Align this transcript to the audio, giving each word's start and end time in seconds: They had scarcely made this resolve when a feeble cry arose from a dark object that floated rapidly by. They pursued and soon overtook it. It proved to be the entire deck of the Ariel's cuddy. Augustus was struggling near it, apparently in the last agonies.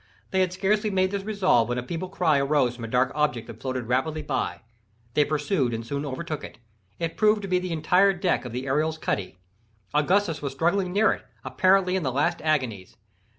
They 0.31 0.39
had 0.39 0.51
scarcely 0.51 0.89
made 0.89 1.11
this 1.11 1.21
resolve 1.21 1.69
when 1.69 1.77
a 1.77 1.85
feeble 1.85 2.09
cry 2.09 2.39
arose 2.39 2.73
from 2.75 2.85
a 2.85 2.87
dark 2.87 3.11
object 3.13 3.45
that 3.45 3.61
floated 3.61 3.83
rapidly 3.85 4.23
by. 4.23 4.61
They 5.13 5.23
pursued 5.23 5.75
and 5.75 5.85
soon 5.85 6.07
overtook 6.07 6.43
it. 6.43 6.57
It 6.97 7.15
proved 7.17 7.43
to 7.43 7.47
be 7.47 7.59
the 7.59 7.71
entire 7.71 8.11
deck 8.11 8.43
of 8.43 8.51
the 8.51 8.65
Ariel's 8.65 8.97
cuddy. 8.97 9.37
Augustus 9.93 10.41
was 10.41 10.53
struggling 10.53 10.91
near 10.91 11.11
it, 11.13 11.23
apparently 11.45 11.95
in 11.95 12.01
the 12.01 12.11
last 12.11 12.41
agonies. 12.41 12.97